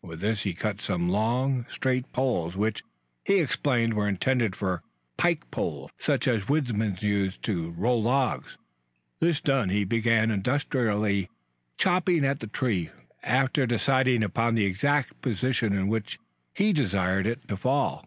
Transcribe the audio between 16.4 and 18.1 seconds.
he desired it to fall.